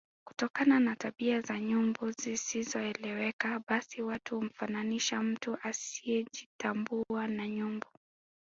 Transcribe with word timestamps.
Kutokana 0.27 0.79
na 0.79 0.95
tabia 0.95 1.41
za 1.41 1.59
nyumbu 1.59 2.11
zisizoeleweka 2.11 3.61
basi 3.67 4.01
watu 4.01 4.35
humfananisha 4.35 5.21
mtu 5.23 5.57
asiejitambua 5.63 7.27
na 7.27 7.47
nyumbu 7.47 7.87